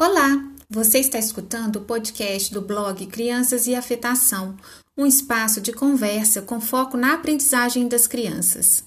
Olá, 0.00 0.40
você 0.70 1.00
está 1.00 1.18
escutando 1.18 1.80
o 1.80 1.80
podcast 1.80 2.54
do 2.54 2.62
blog 2.62 3.04
Crianças 3.06 3.66
e 3.66 3.74
Afetação, 3.74 4.56
um 4.96 5.04
espaço 5.04 5.60
de 5.60 5.72
conversa 5.72 6.40
com 6.40 6.60
foco 6.60 6.96
na 6.96 7.14
aprendizagem 7.14 7.88
das 7.88 8.06
crianças. 8.06 8.84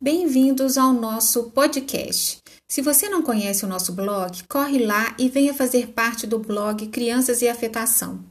Bem-vindos 0.00 0.78
ao 0.78 0.92
nosso 0.92 1.50
podcast. 1.50 2.40
Se 2.68 2.80
você 2.80 3.08
não 3.08 3.20
conhece 3.20 3.64
o 3.64 3.68
nosso 3.68 3.92
blog, 3.92 4.44
corre 4.44 4.86
lá 4.86 5.12
e 5.18 5.28
venha 5.28 5.52
fazer 5.52 5.88
parte 5.88 6.24
do 6.24 6.38
blog 6.38 6.86
Crianças 6.86 7.42
e 7.42 7.48
Afetação. 7.48 8.24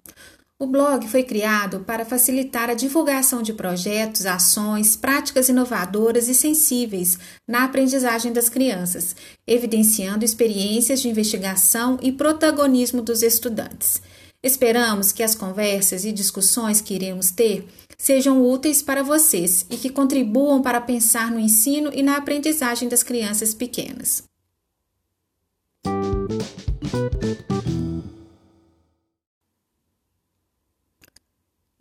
O 0.62 0.68
blog 0.68 1.08
foi 1.08 1.24
criado 1.24 1.80
para 1.80 2.06
facilitar 2.06 2.70
a 2.70 2.76
divulgação 2.76 3.42
de 3.42 3.52
projetos, 3.52 4.28
ações, 4.28 4.96
práticas 4.96 5.50
inovadoras 5.50 6.28
e 6.28 6.36
sensíveis 6.36 7.18
na 7.50 7.64
aprendizagem 7.64 8.32
das 8.32 8.48
crianças, 8.48 9.16
evidenciando 9.48 10.24
experiências 10.24 11.02
de 11.02 11.10
investigação 11.10 11.98
e 12.00 12.12
protagonismo 12.12 13.02
dos 13.02 13.24
estudantes. 13.24 14.04
Esperamos 14.44 15.12
que 15.12 15.24
as 15.24 15.34
conversas 15.34 16.06
e 16.06 16.12
discussões 16.12 16.80
que 16.80 16.94
iremos 16.94 17.32
ter 17.32 17.68
sejam 17.98 18.46
úteis 18.46 18.84
para 18.84 19.02
vocês 19.02 19.66
e 19.68 19.78
que 19.78 19.90
contribuam 19.90 20.62
para 20.62 20.80
pensar 20.80 21.32
no 21.32 21.40
ensino 21.40 21.90
e 21.92 22.04
na 22.04 22.18
aprendizagem 22.18 22.88
das 22.88 23.02
crianças 23.02 23.56
pequenas. 23.56 24.24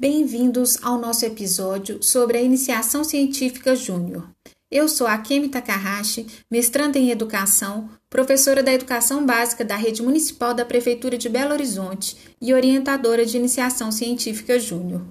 Bem-vindos 0.00 0.78
ao 0.82 0.98
nosso 0.98 1.26
episódio 1.26 2.02
sobre 2.02 2.38
a 2.38 2.40
iniciação 2.40 3.04
científica 3.04 3.76
júnior. 3.76 4.30
Eu 4.70 4.88
sou 4.88 5.06
a 5.06 5.18
Kemi 5.18 5.50
Takahashi, 5.50 6.26
mestranda 6.50 6.98
em 6.98 7.10
educação, 7.10 7.86
professora 8.08 8.62
da 8.62 8.72
educação 8.72 9.26
básica 9.26 9.62
da 9.62 9.76
rede 9.76 10.02
municipal 10.02 10.54
da 10.54 10.64
Prefeitura 10.64 11.18
de 11.18 11.28
Belo 11.28 11.52
Horizonte 11.52 12.16
e 12.40 12.54
orientadora 12.54 13.26
de 13.26 13.36
iniciação 13.36 13.92
científica 13.92 14.58
júnior. 14.58 15.02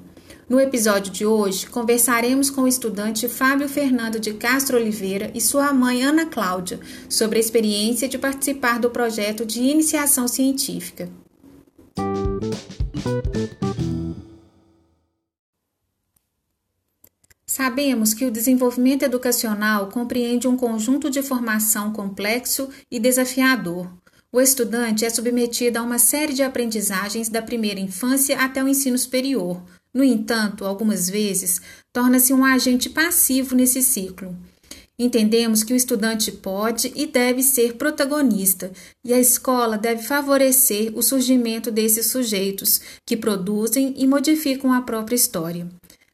No 0.50 0.60
episódio 0.60 1.14
de 1.14 1.24
hoje, 1.24 1.68
conversaremos 1.68 2.50
com 2.50 2.62
o 2.62 2.68
estudante 2.68 3.30
Fábio 3.30 3.70
Fernando 3.70 4.20
de 4.20 4.34
Castro 4.34 4.76
Oliveira 4.76 5.30
e 5.36 5.40
sua 5.40 5.72
mãe 5.72 6.02
Ana 6.02 6.26
Cláudia 6.26 6.80
sobre 7.08 7.38
a 7.38 7.40
experiência 7.40 8.10
de 8.10 8.18
participar 8.18 8.80
do 8.80 8.90
projeto 8.90 9.46
de 9.46 9.62
iniciação 9.62 10.28
científica. 10.28 11.08
Sabemos 17.60 18.14
que 18.14 18.24
o 18.24 18.32
desenvolvimento 18.32 19.04
educacional 19.04 19.88
compreende 19.90 20.48
um 20.48 20.56
conjunto 20.56 21.10
de 21.10 21.22
formação 21.22 21.92
complexo 21.92 22.70
e 22.90 23.02
desafiador. 23.02 23.92
O 24.32 24.40
estudante 24.40 25.04
é 25.04 25.10
submetido 25.10 25.78
a 25.78 25.82
uma 25.82 26.00
série 26.00 26.32
de 26.32 26.42
aprendizagens 26.42 27.28
da 27.28 27.42
primeira 27.42 27.82
infância 27.82 28.40
até 28.40 28.64
o 28.64 28.68
ensino 28.70 28.98
superior. 28.98 29.62
No 29.94 30.06
entanto, 30.06 30.64
algumas 30.64 31.10
vezes, 31.10 31.62
torna-se 31.92 32.34
um 32.34 32.46
agente 32.46 32.90
passivo 32.90 33.54
nesse 33.54 33.84
ciclo. 33.84 34.34
Entendemos 34.98 35.62
que 35.62 35.74
o 35.74 35.76
estudante 35.76 36.32
pode 36.32 36.94
e 36.96 37.06
deve 37.06 37.44
ser 37.44 37.74
protagonista, 37.74 38.72
e 39.04 39.14
a 39.14 39.20
escola 39.20 39.78
deve 39.78 40.04
favorecer 40.04 40.94
o 40.96 41.02
surgimento 41.02 41.70
desses 41.70 42.06
sujeitos 42.06 42.80
que 43.06 43.18
produzem 43.18 43.94
e 43.98 44.08
modificam 44.08 44.72
a 44.72 44.82
própria 44.82 45.16
história. 45.18 45.68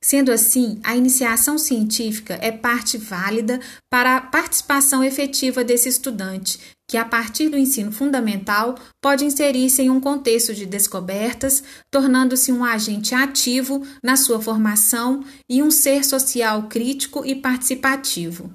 Sendo 0.05 0.31
assim, 0.31 0.79
a 0.83 0.95
iniciação 0.95 1.57
científica 1.57 2.37
é 2.39 2.51
parte 2.51 2.95
válida 2.95 3.59
para 3.89 4.17
a 4.17 4.21
participação 4.21 5.03
efetiva 5.03 5.63
desse 5.63 5.89
estudante, 5.89 6.59
que, 6.87 6.95
a 6.95 7.03
partir 7.03 7.49
do 7.49 7.57
ensino 7.57 7.91
fundamental, 7.91 8.75
pode 9.01 9.25
inserir-se 9.25 9.81
em 9.81 9.89
um 9.89 9.99
contexto 9.99 10.53
de 10.53 10.67
descobertas, 10.67 11.63
tornando-se 11.89 12.51
um 12.51 12.63
agente 12.63 13.15
ativo 13.15 13.81
na 14.03 14.15
sua 14.15 14.39
formação 14.39 15.25
e 15.49 15.63
um 15.63 15.71
ser 15.71 16.05
social 16.05 16.67
crítico 16.69 17.25
e 17.25 17.33
participativo. 17.33 18.53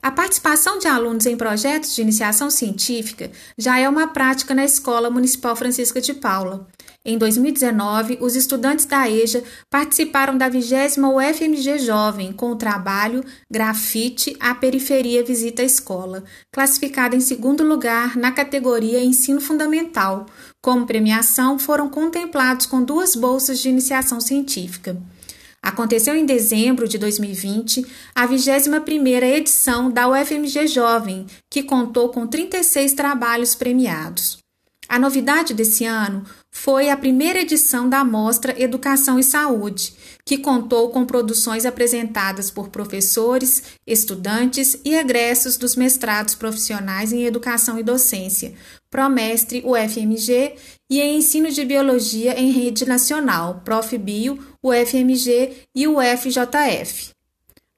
A 0.00 0.12
participação 0.12 0.78
de 0.78 0.86
alunos 0.86 1.26
em 1.26 1.36
projetos 1.36 1.92
de 1.94 2.02
iniciação 2.02 2.50
científica 2.50 3.32
já 3.58 3.80
é 3.80 3.88
uma 3.88 4.06
prática 4.06 4.54
na 4.54 4.64
Escola 4.64 5.10
Municipal 5.10 5.56
Francisca 5.56 6.00
de 6.00 6.14
Paula. 6.14 6.68
Em 7.04 7.18
2019, 7.18 8.18
os 8.20 8.36
estudantes 8.36 8.84
da 8.84 9.10
EJA 9.10 9.42
participaram 9.68 10.38
da 10.38 10.48
20 10.48 11.00
UFMG 11.00 11.78
Jovem 11.80 12.32
com 12.32 12.52
o 12.52 12.56
trabalho 12.56 13.24
Grafite 13.50 14.36
A 14.38 14.54
Periferia 14.54 15.24
Visita 15.24 15.62
a 15.62 15.64
Escola, 15.64 16.22
classificada 16.52 17.16
em 17.16 17.20
segundo 17.20 17.64
lugar 17.64 18.16
na 18.16 18.30
categoria 18.30 19.02
Ensino 19.02 19.40
Fundamental. 19.40 20.26
Como 20.60 20.86
premiação, 20.86 21.58
foram 21.58 21.88
contemplados 21.88 22.66
com 22.66 22.84
duas 22.84 23.16
bolsas 23.16 23.58
de 23.58 23.68
iniciação 23.68 24.20
científica. 24.20 24.96
Aconteceu 25.60 26.14
em 26.14 26.24
dezembro 26.24 26.86
de 26.86 26.98
2020 26.98 27.84
a 28.14 28.28
21ª 28.28 29.22
edição 29.24 29.90
da 29.90 30.08
UFMG 30.08 30.68
Jovem, 30.68 31.26
que 31.50 31.64
contou 31.64 32.10
com 32.10 32.28
36 32.28 32.92
trabalhos 32.92 33.56
premiados. 33.56 34.41
A 34.92 34.98
novidade 34.98 35.54
desse 35.54 35.86
ano 35.86 36.22
foi 36.50 36.90
a 36.90 36.96
primeira 36.98 37.40
edição 37.40 37.88
da 37.88 38.04
Mostra 38.04 38.54
Educação 38.62 39.18
e 39.18 39.24
Saúde, 39.24 39.94
que 40.22 40.36
contou 40.36 40.90
com 40.90 41.06
produções 41.06 41.64
apresentadas 41.64 42.50
por 42.50 42.68
professores, 42.68 43.62
estudantes 43.86 44.76
e 44.84 44.94
egressos 44.94 45.56
dos 45.56 45.76
mestrados 45.76 46.34
profissionais 46.34 47.10
em 47.10 47.24
Educação 47.24 47.78
e 47.78 47.82
Docência, 47.82 48.52
Promestre 48.90 49.64
UFMG 49.64 50.56
e 50.90 51.00
em 51.00 51.16
Ensino 51.16 51.50
de 51.50 51.64
Biologia 51.64 52.38
em 52.38 52.50
Rede 52.50 52.84
Nacional, 52.84 53.62
ProfBio, 53.64 54.38
UFMG 54.62 55.68
e 55.74 55.88
UFJF. 55.88 57.12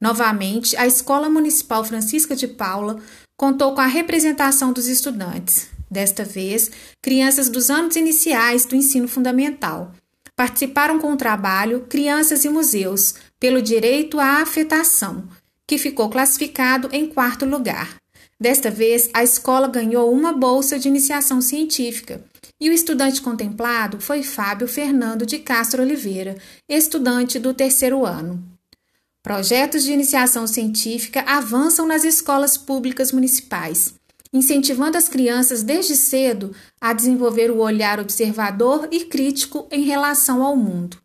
Novamente, 0.00 0.76
a 0.76 0.84
Escola 0.84 1.30
Municipal 1.30 1.84
Francisca 1.84 2.34
de 2.34 2.48
Paula 2.48 2.98
contou 3.36 3.72
com 3.72 3.80
a 3.80 3.86
representação 3.86 4.72
dos 4.72 4.88
estudantes, 4.88 5.72
Desta 5.94 6.24
vez, 6.24 6.72
crianças 7.00 7.48
dos 7.48 7.70
anos 7.70 7.94
iniciais 7.94 8.64
do 8.64 8.74
ensino 8.74 9.06
fundamental. 9.06 9.92
Participaram 10.34 10.98
com 10.98 11.12
o 11.12 11.16
trabalho 11.16 11.86
Crianças 11.88 12.44
e 12.44 12.48
Museus, 12.48 13.14
pelo 13.38 13.62
direito 13.62 14.18
à 14.18 14.42
afetação, 14.42 15.22
que 15.64 15.78
ficou 15.78 16.10
classificado 16.10 16.88
em 16.90 17.06
quarto 17.06 17.44
lugar. 17.46 17.94
Desta 18.40 18.72
vez, 18.72 19.08
a 19.14 19.22
escola 19.22 19.68
ganhou 19.68 20.12
uma 20.12 20.32
bolsa 20.32 20.80
de 20.80 20.88
iniciação 20.88 21.40
científica 21.40 22.24
e 22.60 22.68
o 22.68 22.72
estudante 22.72 23.22
contemplado 23.22 24.00
foi 24.00 24.24
Fábio 24.24 24.66
Fernando 24.66 25.24
de 25.24 25.38
Castro 25.38 25.80
Oliveira, 25.80 26.36
estudante 26.68 27.38
do 27.38 27.54
terceiro 27.54 28.04
ano. 28.04 28.42
Projetos 29.22 29.84
de 29.84 29.92
iniciação 29.92 30.44
científica 30.48 31.20
avançam 31.20 31.86
nas 31.86 32.02
escolas 32.02 32.56
públicas 32.56 33.12
municipais 33.12 33.94
incentivando 34.34 34.98
as 34.98 35.08
crianças 35.08 35.62
desde 35.62 35.94
cedo 35.94 36.52
a 36.80 36.92
desenvolver 36.92 37.52
o 37.52 37.58
olhar 37.58 38.00
observador 38.00 38.88
e 38.90 39.04
crítico 39.04 39.68
em 39.70 39.84
relação 39.84 40.42
ao 40.42 40.56
mundo. 40.56 40.98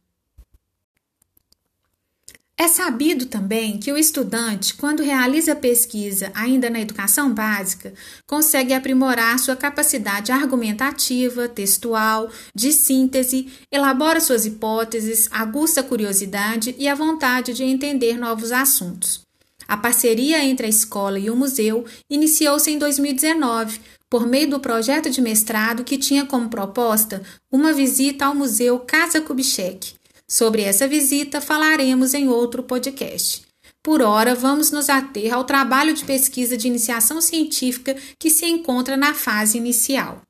É 2.58 2.68
sabido 2.68 3.28
também 3.28 3.78
que 3.78 3.90
o 3.90 3.98
estudante, 3.98 4.74
quando 4.74 5.02
realiza 5.02 5.56
pesquisa 5.56 6.30
ainda 6.36 6.70
na 6.70 6.82
educação 6.82 7.34
básica, 7.34 7.94
consegue 8.28 8.74
aprimorar 8.74 9.40
sua 9.40 9.56
capacidade 9.56 10.34
argumentativa, 10.34 11.48
textual, 11.48 12.30
de 12.54 12.74
síntese, 12.74 13.48
elabora 13.72 14.20
suas 14.20 14.46
hipóteses, 14.46 15.30
aguça 15.32 15.80
a 15.80 15.84
curiosidade 15.84 16.76
e 16.78 16.86
a 16.86 16.96
vontade 16.96 17.54
de 17.54 17.64
entender 17.64 18.18
novos 18.18 18.52
assuntos. 18.52 19.29
A 19.70 19.78
parceria 19.78 20.44
entre 20.44 20.66
a 20.66 20.70
escola 20.70 21.20
e 21.20 21.30
o 21.30 21.36
museu 21.36 21.86
iniciou-se 22.10 22.72
em 22.72 22.80
2019, 22.80 23.80
por 24.10 24.26
meio 24.26 24.50
do 24.50 24.60
projeto 24.60 25.12
de 25.12 25.22
mestrado 25.22 25.84
que 25.84 25.96
tinha 25.96 26.26
como 26.26 26.50
proposta 26.50 27.22
uma 27.52 27.72
visita 27.72 28.26
ao 28.26 28.34
Museu 28.34 28.80
Casa 28.80 29.22
Kubitschek. 29.22 29.94
Sobre 30.28 30.64
essa 30.64 30.88
visita 30.88 31.40
falaremos 31.40 32.16
em 32.16 32.28
outro 32.28 32.64
podcast. 32.64 33.44
Por 33.84 34.02
hora, 34.02 34.34
vamos 34.34 34.72
nos 34.72 34.90
ater 34.90 35.32
ao 35.32 35.44
trabalho 35.44 35.94
de 35.94 36.04
pesquisa 36.04 36.58
de 36.58 36.68
iniciação 36.68 37.22
científica 37.22 37.96
que 38.18 38.32
se 38.32 38.48
encontra 38.48 38.98
na 38.98 39.14
fase 39.14 39.60
inicial. 39.60 40.24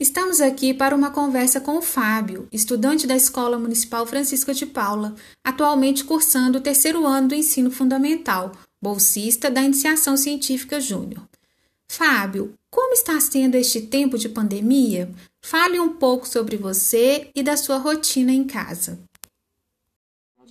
Estamos 0.00 0.40
aqui 0.40 0.72
para 0.72 0.96
uma 0.96 1.10
conversa 1.10 1.60
com 1.60 1.76
o 1.76 1.82
Fábio, 1.82 2.48
estudante 2.50 3.06
da 3.06 3.14
Escola 3.14 3.58
Municipal 3.58 4.06
Francisca 4.06 4.54
de 4.54 4.64
Paula, 4.64 5.14
atualmente 5.44 6.04
cursando 6.04 6.56
o 6.56 6.60
terceiro 6.62 7.06
ano 7.06 7.28
do 7.28 7.34
ensino 7.34 7.70
fundamental, 7.70 8.52
bolsista 8.80 9.50
da 9.50 9.60
Iniciação 9.60 10.16
Científica 10.16 10.80
Júnior. 10.80 11.28
Fábio, 11.86 12.54
como 12.70 12.94
está 12.94 13.20
sendo 13.20 13.56
este 13.56 13.82
tempo 13.82 14.16
de 14.16 14.30
pandemia? 14.30 15.12
Fale 15.42 15.78
um 15.78 15.90
pouco 15.90 16.26
sobre 16.26 16.56
você 16.56 17.30
e 17.34 17.42
da 17.42 17.58
sua 17.58 17.76
rotina 17.76 18.32
em 18.32 18.44
casa. 18.44 18.98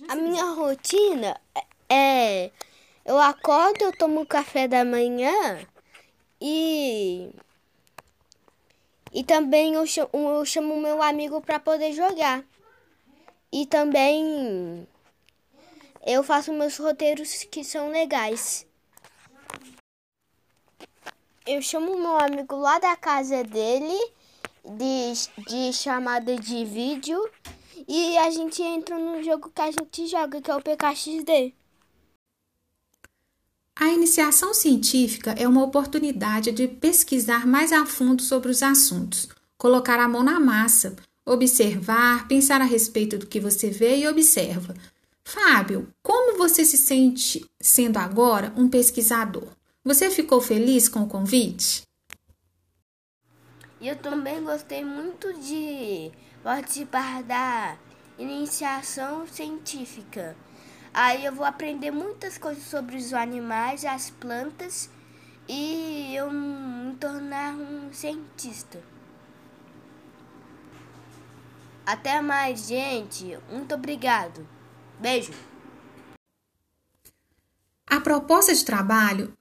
A 0.06 0.14
minha 0.14 0.44
rotina 0.52 1.36
é 1.88 2.52
Eu 3.04 3.18
acordo, 3.18 3.82
eu 3.82 3.92
tomo 3.98 4.24
café 4.24 4.68
da 4.68 4.84
manhã 4.84 5.58
e 6.40 7.30
e 9.12 9.24
também 9.24 9.74
eu 9.74 9.86
chamo, 9.86 10.10
eu 10.12 10.44
chamo 10.44 10.80
meu 10.80 11.02
amigo 11.02 11.40
para 11.40 11.58
poder 11.58 11.92
jogar. 11.92 12.44
E 13.52 13.66
também 13.66 14.86
eu 16.06 16.22
faço 16.22 16.52
meus 16.52 16.76
roteiros 16.76 17.44
que 17.44 17.64
são 17.64 17.90
legais. 17.90 18.66
Eu 21.46 21.60
chamo 21.60 21.98
meu 21.98 22.16
amigo 22.16 22.56
lá 22.56 22.78
da 22.78 22.94
casa 22.96 23.42
dele 23.42 23.98
de, 24.64 25.12
de 25.48 25.72
chamada 25.72 26.36
de 26.36 26.64
vídeo 26.64 27.18
e 27.88 28.16
a 28.18 28.30
gente 28.30 28.62
entra 28.62 28.96
no 28.98 29.22
jogo 29.22 29.50
que 29.50 29.60
a 29.60 29.70
gente 29.70 30.06
joga, 30.06 30.40
que 30.40 30.50
é 30.50 30.54
o 30.54 30.62
PKXD. 30.62 31.59
A 33.80 33.88
iniciação 33.88 34.52
científica 34.52 35.34
é 35.38 35.48
uma 35.48 35.64
oportunidade 35.64 36.52
de 36.52 36.68
pesquisar 36.68 37.46
mais 37.46 37.72
a 37.72 37.86
fundo 37.86 38.22
sobre 38.22 38.50
os 38.50 38.62
assuntos, 38.62 39.26
colocar 39.56 39.98
a 39.98 40.06
mão 40.06 40.22
na 40.22 40.38
massa, 40.38 40.94
observar, 41.24 42.28
pensar 42.28 42.60
a 42.60 42.64
respeito 42.64 43.16
do 43.16 43.26
que 43.26 43.40
você 43.40 43.70
vê 43.70 43.96
e 43.96 44.06
observa. 44.06 44.74
Fábio, 45.24 45.88
como 46.02 46.36
você 46.36 46.62
se 46.62 46.76
sente 46.76 47.42
sendo 47.58 47.96
agora 47.96 48.52
um 48.54 48.68
pesquisador? 48.68 49.48
Você 49.82 50.10
ficou 50.10 50.42
feliz 50.42 50.86
com 50.86 51.00
o 51.04 51.08
convite? 51.08 51.82
Eu 53.80 53.96
também 53.96 54.44
gostei 54.44 54.84
muito 54.84 55.32
de 55.40 56.12
participar 56.42 57.22
da 57.22 57.78
iniciação 58.18 59.26
científica. 59.26 60.36
Aí 60.92 61.24
eu 61.24 61.32
vou 61.32 61.44
aprender 61.44 61.90
muitas 61.90 62.36
coisas 62.36 62.64
sobre 62.64 62.96
os 62.96 63.14
animais, 63.14 63.84
as 63.84 64.10
plantas 64.10 64.90
e 65.48 66.14
eu 66.14 66.30
me 66.30 66.94
tornar 66.96 67.54
um 67.54 67.92
cientista. 67.92 68.80
Até 71.86 72.20
mais, 72.20 72.68
gente. 72.68 73.38
Muito 73.50 73.74
obrigado. 73.74 74.46
Beijo. 74.98 75.32
A 77.86 78.00
proposta 78.00 78.54
de 78.54 78.64
trabalho 78.64 79.32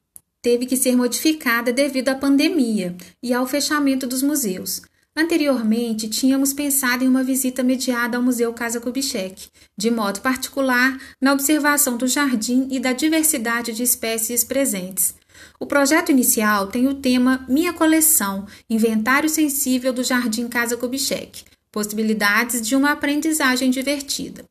teve 0.42 0.66
que 0.66 0.78
ser 0.78 0.96
modificada 0.96 1.72
devido 1.72 2.10
à 2.10 2.16
pandemia 2.16 2.96
e 3.22 3.34
ao 3.34 3.46
fechamento 3.46 4.08
dos 4.08 4.24
museus. 4.24 4.82
Anteriormente, 5.16 6.08
tínhamos 6.08 6.54
pensado 6.54 7.04
em 7.04 7.08
uma 7.08 7.24
visita 7.24 7.64
mediada 7.64 8.16
ao 8.16 8.24
Museu 8.24 8.54
Casa 8.54 8.80
Kubitschek, 8.80 9.50
de 9.78 9.92
modo 9.92 10.22
particular 10.22 10.98
na 11.22 11.34
observação 11.34 11.98
do 11.98 12.08
jardim 12.08 12.68
e 12.72 12.80
da 12.80 12.94
diversidade 12.94 13.74
de 13.74 13.84
espécies 13.84 14.44
presentes. 14.44 15.16
O 15.60 15.66
projeto 15.66 16.12
inicial 16.12 16.68
tem 16.68 16.88
o 16.88 16.96
tema 16.96 17.46
Minha 17.50 17.74
Coleção, 17.74 18.46
Inventário 18.70 19.30
Sensível 19.30 19.92
do 19.92 20.04
Jardim 20.04 20.48
Casa 20.48 20.78
Kubitschek, 20.78 21.44
possibilidades 21.72 22.66
de 22.66 22.76
uma 22.76 22.92
aprendizagem 22.92 23.70
divertida. 23.70 24.46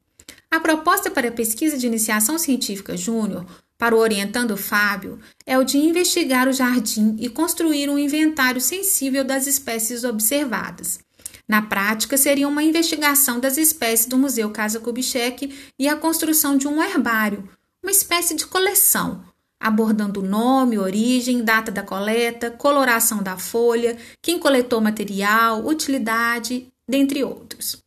A 0.50 0.60
proposta 0.60 1.10
para 1.10 1.28
a 1.28 1.32
pesquisa 1.32 1.76
de 1.76 1.86
iniciação 1.86 2.38
científica 2.38 2.96
júnior 2.96 3.46
para 3.78 3.94
o 3.94 4.00
orientando 4.00 4.56
Fábio 4.56 5.20
é 5.46 5.56
o 5.56 5.62
de 5.62 5.78
investigar 5.78 6.48
o 6.48 6.52
jardim 6.52 7.16
e 7.20 7.28
construir 7.28 7.88
um 7.88 7.96
inventário 7.96 8.60
sensível 8.60 9.22
das 9.22 9.46
espécies 9.46 10.02
observadas. 10.02 10.98
Na 11.46 11.62
prática, 11.62 12.18
seria 12.18 12.48
uma 12.48 12.62
investigação 12.62 13.40
das 13.40 13.56
espécies 13.56 14.06
do 14.06 14.18
Museu 14.18 14.50
Casa 14.50 14.80
Kubitschek 14.80 15.56
e 15.78 15.88
a 15.88 15.96
construção 15.96 16.58
de 16.58 16.66
um 16.66 16.82
herbário, 16.82 17.48
uma 17.82 17.92
espécie 17.92 18.34
de 18.34 18.46
coleção, 18.46 19.24
abordando 19.58 20.20
nome, 20.20 20.76
origem, 20.76 21.42
data 21.42 21.70
da 21.72 21.82
coleta, 21.82 22.50
coloração 22.50 23.22
da 23.22 23.38
folha, 23.38 23.96
quem 24.20 24.38
coletou 24.38 24.80
material, 24.80 25.64
utilidade, 25.64 26.66
dentre 26.86 27.24
outros. 27.24 27.82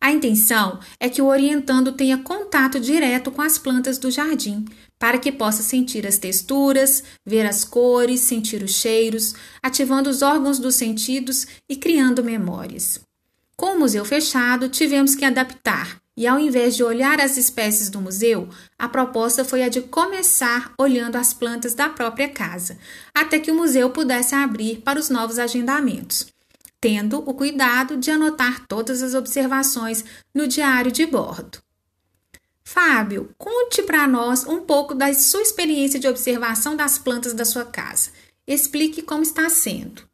A 0.00 0.10
intenção 0.10 0.80
é 0.98 1.10
que 1.10 1.20
o 1.20 1.26
orientando 1.26 1.92
tenha 1.92 2.16
contato 2.16 2.80
direto 2.80 3.30
com 3.30 3.42
as 3.42 3.58
plantas 3.58 3.98
do 3.98 4.10
jardim, 4.10 4.64
para 4.98 5.18
que 5.18 5.30
possa 5.30 5.62
sentir 5.62 6.06
as 6.06 6.16
texturas, 6.16 7.04
ver 7.24 7.44
as 7.46 7.64
cores, 7.64 8.20
sentir 8.20 8.62
os 8.62 8.72
cheiros, 8.72 9.34
ativando 9.62 10.08
os 10.08 10.22
órgãos 10.22 10.58
dos 10.58 10.74
sentidos 10.74 11.46
e 11.68 11.76
criando 11.76 12.24
memórias. 12.24 13.00
Com 13.56 13.76
o 13.76 13.78
museu 13.78 14.04
fechado, 14.06 14.70
tivemos 14.70 15.14
que 15.14 15.24
adaptar, 15.24 16.00
e 16.16 16.26
ao 16.26 16.38
invés 16.38 16.76
de 16.76 16.82
olhar 16.82 17.20
as 17.20 17.36
espécies 17.36 17.90
do 17.90 18.00
museu, 18.00 18.48
a 18.78 18.88
proposta 18.88 19.44
foi 19.44 19.62
a 19.62 19.68
de 19.68 19.82
começar 19.82 20.72
olhando 20.78 21.16
as 21.16 21.34
plantas 21.34 21.74
da 21.74 21.90
própria 21.90 22.28
casa, 22.28 22.78
até 23.14 23.38
que 23.38 23.50
o 23.50 23.54
museu 23.54 23.90
pudesse 23.90 24.34
abrir 24.34 24.78
para 24.78 24.98
os 24.98 25.10
novos 25.10 25.38
agendamentos, 25.38 26.26
tendo 26.80 27.18
o 27.18 27.34
cuidado 27.34 27.96
de 27.96 28.10
anotar 28.10 28.66
todas 28.66 29.02
as 29.02 29.14
observações 29.14 30.04
no 30.34 30.48
diário 30.48 30.90
de 30.90 31.04
bordo. 31.04 31.62
Fábio, 32.64 33.34
conte 33.36 33.82
para 33.82 34.06
nós 34.06 34.46
um 34.46 34.60
pouco 34.60 34.94
da 34.94 35.12
sua 35.12 35.42
experiência 35.42 35.98
de 35.98 36.08
observação 36.08 36.76
das 36.76 36.98
plantas 36.98 37.34
da 37.34 37.44
sua 37.44 37.64
casa. 37.64 38.12
Explique 38.46 39.02
como 39.02 39.22
está 39.22 39.48
sendo. 39.50 40.08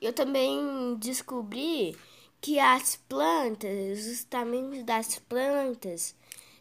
Eu 0.00 0.12
também 0.12 0.96
descobri 0.98 1.96
que 2.40 2.58
as 2.58 2.96
plantas, 3.08 4.06
os 4.06 4.24
tamanhos 4.24 4.84
das 4.84 5.18
plantas, 5.18 6.14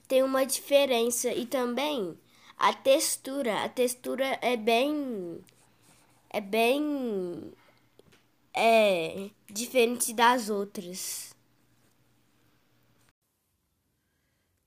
tem 0.08 0.24
uma 0.24 0.46
diferença 0.46 1.32
e 1.32 1.46
também 1.46 2.18
a 2.58 2.74
textura. 2.74 3.64
A 3.64 3.70
textura 3.70 4.38
é 4.42 4.58
bem 4.58 5.40
é 6.30 6.40
bem 6.40 7.52
é 8.54 9.30
diferente 9.50 10.14
das 10.14 10.50
outras. 10.50 11.32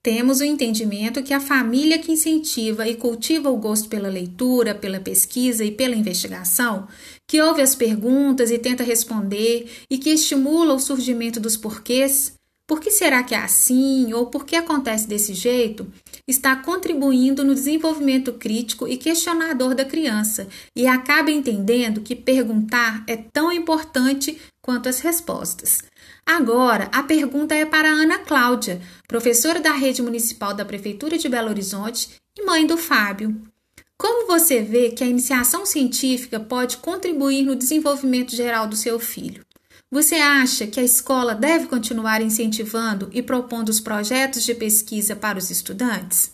Temos 0.05 0.41
o 0.41 0.45
entendimento 0.45 1.23
que 1.23 1.33
a 1.33 1.41
família 1.41 1.99
que 1.99 2.13
incentiva 2.13 2.87
e 2.87 2.95
cultiva 2.95 3.49
o 3.51 3.57
gosto 3.57 3.89
pela 3.89 4.11
leitura, 4.11 4.75
pela 4.75 5.01
pesquisa 5.01 5.65
e 5.65 5.71
pela 5.71 5.97
investigação, 5.97 6.87
que 7.27 7.41
ouve 7.41 7.63
as 7.63 7.75
perguntas 7.75 8.51
e 8.51 8.59
tenta 8.59 8.85
responder 8.85 9.67
e 9.91 9.97
que 9.97 10.11
estimula 10.11 10.75
o 10.75 10.79
surgimento 10.79 11.41
dos 11.41 11.57
porquês, 11.57 12.35
por 12.67 12.81
que 12.81 12.91
será 12.91 13.23
que 13.23 13.35
é 13.35 13.39
assim 13.39 14.13
ou 14.15 14.27
por 14.27 14.47
que 14.47 14.57
acontece 14.57 15.07
desse 15.07 15.35
jeito, 15.35 15.87
está 16.27 16.57
contribuindo 16.57 17.45
no 17.45 17.55
desenvolvimento 17.55 18.33
crítico 18.33 18.89
e 18.89 18.97
questionador 18.97 19.75
da 19.75 19.85
criança 19.85 20.49
e 20.75 20.87
acaba 20.87 21.31
entendendo 21.31 22.01
que 22.01 22.17
perguntar 22.17 23.05
é 23.07 23.17
tão 23.17 23.53
importante 23.53 24.41
quanto 24.63 24.89
as 24.89 25.01
respostas. 25.01 25.83
Agora, 26.25 26.89
a 26.91 27.03
pergunta 27.03 27.55
é 27.55 27.67
para 27.67 27.91
a 27.91 27.93
Ana 27.93 28.19
Cláudia, 28.19 28.81
professora 29.07 29.61
da 29.61 29.73
rede 29.73 30.01
municipal 30.01 30.55
da 30.55 30.65
Prefeitura 30.65 31.19
de 31.19 31.29
Belo 31.29 31.51
Horizonte 31.51 32.09
e 32.39 32.45
mãe 32.45 32.67
do 32.67 32.79
Fábio. 32.79 33.43
Como 33.99 34.27
você 34.27 34.63
vê 34.63 34.91
que 34.91 35.05
a 35.05 35.07
iniciação 35.07 35.67
científica 35.67 36.41
pode 36.41 36.79
contribuir 36.79 37.43
no 37.43 37.55
desenvolvimento 37.55 38.35
geral 38.35 38.67
do 38.67 38.75
seu 38.75 38.99
filho? 38.99 39.45
Você 39.95 40.17
acha 40.17 40.67
que 40.67 40.81
a 40.81 40.83
escola 40.83 41.37
deve 41.37 41.69
continuar 41.69 42.21
incentivando 42.21 43.09
e 43.13 43.23
propondo 43.23 43.69
os 43.69 43.79
projetos 43.79 44.43
de 44.43 44.53
pesquisa 44.53 45.15
para 45.15 45.39
os 45.39 45.51
estudantes? 45.51 46.33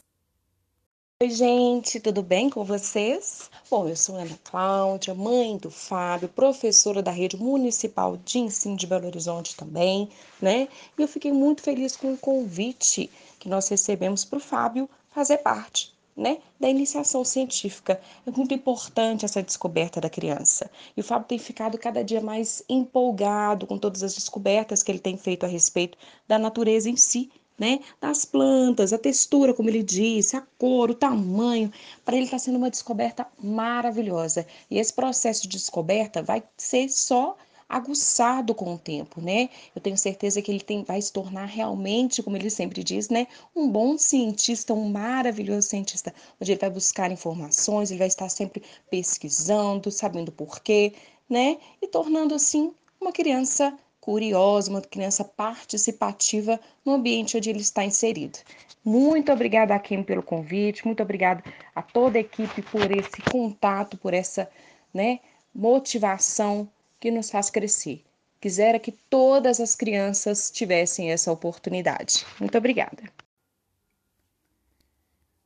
Oi, 1.22 1.28
gente, 1.28 2.00
tudo 2.00 2.22
bem 2.22 2.48
com 2.48 2.64
vocês? 2.64 3.50
Bom, 3.70 3.86
eu 3.86 3.96
sou 3.96 4.16
Ana 4.16 4.38
Cláudia, 4.44 5.14
mãe 5.14 5.58
do 5.58 5.70
Fábio, 5.70 6.30
professora 6.30 7.02
da 7.02 7.10
Rede 7.10 7.36
Municipal 7.36 8.16
de 8.24 8.38
Ensino 8.38 8.78
de 8.78 8.86
Belo 8.86 9.08
Horizonte 9.08 9.54
também, 9.54 10.08
né? 10.40 10.66
E 10.98 11.02
eu 11.02 11.06
fiquei 11.06 11.30
muito 11.30 11.60
feliz 11.60 11.94
com 11.94 12.14
o 12.14 12.16
convite 12.16 13.10
que 13.38 13.46
nós 13.46 13.68
recebemos 13.68 14.24
para 14.24 14.38
o 14.38 14.40
Fábio 14.40 14.88
fazer 15.10 15.36
parte, 15.36 15.92
né, 16.16 16.38
da 16.58 16.68
iniciação 16.68 17.24
científica. 17.24 18.00
É 18.26 18.30
muito 18.30 18.52
importante 18.52 19.24
essa 19.24 19.42
descoberta 19.42 20.00
da 20.00 20.10
criança. 20.10 20.70
E 20.96 21.00
o 21.00 21.04
Fábio 21.04 21.28
tem 21.28 21.38
ficado 21.38 21.78
cada 21.78 22.02
dia 22.02 22.20
mais 22.20 22.62
empolgado 22.68 23.66
com 23.66 23.78
todas 23.78 24.02
as 24.02 24.14
descobertas 24.14 24.82
que 24.82 24.90
ele 24.90 24.98
tem 24.98 25.16
feito 25.16 25.44
a 25.44 25.48
respeito 25.48 25.96
da 26.28 26.38
natureza 26.38 26.90
em 26.90 26.96
si, 26.96 27.30
né? 27.58 27.80
Das 28.00 28.24
plantas, 28.24 28.92
a 28.92 28.98
textura, 28.98 29.52
como 29.52 29.68
ele 29.68 29.82
disse, 29.82 30.34
a 30.34 30.40
cor, 30.58 30.90
o 30.90 30.94
tamanho. 30.94 31.70
Para 32.04 32.16
ele 32.16 32.24
está 32.24 32.38
sendo 32.38 32.56
uma 32.56 32.70
descoberta 32.70 33.26
maravilhosa. 33.38 34.46
E 34.70 34.78
esse 34.78 34.92
processo 34.92 35.42
de 35.42 35.48
descoberta 35.48 36.22
vai 36.22 36.42
ser 36.56 36.88
só 36.88 37.36
aguçado 37.70 38.52
com 38.52 38.74
o 38.74 38.78
tempo, 38.78 39.20
né? 39.20 39.48
Eu 39.74 39.80
tenho 39.80 39.96
certeza 39.96 40.42
que 40.42 40.50
ele 40.50 40.60
tem, 40.60 40.82
vai 40.82 41.00
se 41.00 41.12
tornar 41.12 41.46
realmente, 41.46 42.20
como 42.22 42.36
ele 42.36 42.50
sempre 42.50 42.82
diz, 42.82 43.08
né, 43.08 43.28
um 43.54 43.70
bom 43.70 43.96
cientista, 43.96 44.74
um 44.74 44.88
maravilhoso 44.90 45.68
cientista, 45.68 46.12
onde 46.40 46.50
ele 46.50 46.60
vai 46.60 46.68
buscar 46.68 47.12
informações, 47.12 47.90
ele 47.90 48.00
vai 48.00 48.08
estar 48.08 48.28
sempre 48.28 48.62
pesquisando, 48.90 49.90
sabendo 49.90 50.32
porquê, 50.32 50.92
né? 51.28 51.58
E 51.80 51.86
tornando 51.86 52.34
assim 52.34 52.74
uma 53.00 53.12
criança 53.12 53.72
curiosa, 54.00 54.70
uma 54.70 54.80
criança 54.80 55.22
participativa 55.22 56.58
no 56.84 56.94
ambiente 56.94 57.36
onde 57.36 57.50
ele 57.50 57.60
está 57.60 57.84
inserido. 57.84 58.38
Muito 58.84 59.30
obrigada 59.30 59.74
a 59.74 59.78
Kim 59.78 60.02
pelo 60.02 60.22
convite, 60.22 60.84
muito 60.84 61.02
obrigada 61.02 61.44
a 61.74 61.82
toda 61.82 62.18
a 62.18 62.20
equipe 62.20 62.62
por 62.62 62.90
esse 62.90 63.22
contato, 63.30 63.96
por 63.96 64.12
essa 64.12 64.50
né, 64.92 65.20
motivação 65.54 66.68
que 67.00 67.10
nos 67.10 67.30
faz 67.30 67.50
crescer. 67.50 68.04
Quisera 68.40 68.78
que 68.78 68.92
todas 68.92 69.58
as 69.58 69.74
crianças 69.74 70.50
tivessem 70.50 71.10
essa 71.10 71.32
oportunidade. 71.32 72.24
Muito 72.38 72.56
obrigada. 72.56 73.02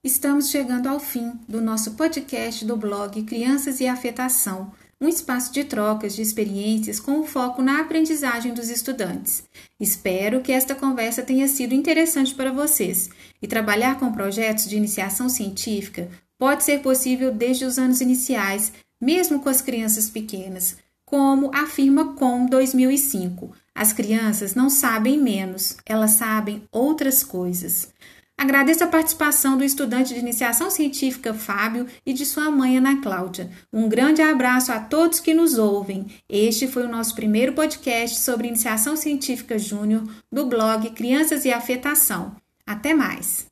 Estamos 0.02 0.50
chegando 0.50 0.87
ao 0.87 1.00
fim 1.00 1.32
do 1.49 1.62
nosso 1.62 1.92
podcast 1.92 2.64
do 2.64 2.76
blog 2.76 3.23
Crianças 3.23 3.80
e 3.80 3.87
Afetação, 3.87 4.70
um 5.00 5.08
espaço 5.08 5.52
de 5.52 5.64
trocas 5.64 6.14
de 6.14 6.23
experiências 6.23 7.00
com 7.00 7.20
o 7.20 7.26
foco 7.26 7.62
na 7.62 7.80
aprendizagem 7.80 8.52
dos 8.52 8.68
estudantes. 8.68 9.44
Espero 9.80 10.42
que 10.42 10.52
esta 10.52 10.75
conversa 10.75 11.23
tenha 11.23 11.49
sido 11.49 11.75
interessante 11.75 12.34
para 12.34 12.52
vocês 12.52 13.08
e 13.40 13.46
trabalhar 13.46 13.99
com 13.99 14.12
projetos 14.12 14.68
de 14.68 14.76
iniciação 14.76 15.28
científica 15.28 16.11
pode 16.38 16.64
ser 16.64 16.80
possível 16.80 17.32
desde 17.32 17.64
os 17.64 17.78
anos 17.78 18.00
iniciais, 18.00 18.73
mesmo 19.00 19.40
com 19.40 19.49
as 19.49 19.62
crianças 19.62 20.11
pequenas, 20.11 20.76
como 21.14 21.52
afirma 21.54 22.14
Com 22.14 22.44
2005. 22.44 23.52
As 23.73 23.92
crianças 23.92 24.56
não 24.56 24.68
sabem 24.68 25.16
menos, 25.16 25.76
elas 25.87 26.11
sabem 26.11 26.64
outras 26.73 27.23
coisas. 27.23 27.88
Agradeço 28.37 28.83
a 28.83 28.88
participação 28.88 29.56
do 29.56 29.62
estudante 29.62 30.12
de 30.12 30.18
iniciação 30.18 30.73
científica 30.73 31.33
Fábio 31.33 31.87
e 32.04 32.12
de 32.12 32.26
sua 32.26 32.50
mãe 32.50 32.78
Ana 32.78 33.00
Cláudia. 33.00 33.49
Um 33.73 33.88
grande 33.88 34.23
abraço 34.23 34.73
a 34.73 34.80
todos 34.80 35.21
que 35.21 35.33
nos 35.33 35.56
ouvem. 35.56 36.09
Este 36.28 36.66
foi 36.66 36.83
o 36.83 36.90
nosso 36.90 37.14
primeiro 37.14 37.52
podcast 37.52 38.18
sobre 38.18 38.49
iniciação 38.49 38.97
científica 38.97 39.56
júnior 39.56 40.02
do 40.33 40.47
blog 40.47 40.90
Crianças 40.90 41.44
e 41.44 41.52
Afetação. 41.52 42.35
Até 42.66 42.92
mais! 42.92 43.47